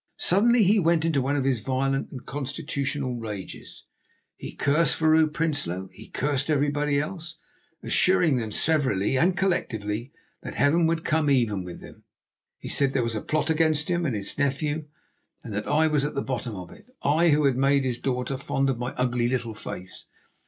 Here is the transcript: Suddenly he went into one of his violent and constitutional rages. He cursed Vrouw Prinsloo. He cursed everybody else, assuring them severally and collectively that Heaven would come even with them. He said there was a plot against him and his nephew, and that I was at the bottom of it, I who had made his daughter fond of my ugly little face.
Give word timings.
Suddenly 0.17 0.63
he 0.63 0.79
went 0.79 1.05
into 1.05 1.21
one 1.21 1.35
of 1.35 1.43
his 1.43 1.59
violent 1.59 2.09
and 2.09 2.25
constitutional 2.25 3.17
rages. 3.19 3.85
He 4.35 4.55
cursed 4.55 4.95
Vrouw 4.97 5.27
Prinsloo. 5.27 5.89
He 5.91 6.07
cursed 6.09 6.49
everybody 6.49 6.99
else, 6.99 7.37
assuring 7.83 8.37
them 8.37 8.51
severally 8.51 9.15
and 9.15 9.37
collectively 9.37 10.11
that 10.41 10.55
Heaven 10.55 10.87
would 10.87 11.05
come 11.05 11.29
even 11.29 11.63
with 11.63 11.81
them. 11.81 12.03
He 12.57 12.67
said 12.67 12.93
there 12.93 13.03
was 13.03 13.13
a 13.13 13.21
plot 13.21 13.51
against 13.51 13.89
him 13.89 14.07
and 14.07 14.15
his 14.15 14.39
nephew, 14.39 14.85
and 15.43 15.53
that 15.53 15.67
I 15.67 15.85
was 15.85 16.03
at 16.03 16.15
the 16.15 16.23
bottom 16.23 16.55
of 16.55 16.71
it, 16.71 16.87
I 17.03 17.29
who 17.29 17.45
had 17.45 17.55
made 17.55 17.83
his 17.83 17.99
daughter 17.99 18.37
fond 18.37 18.71
of 18.71 18.79
my 18.79 18.93
ugly 18.93 19.27
little 19.27 19.53
face. 19.53 20.07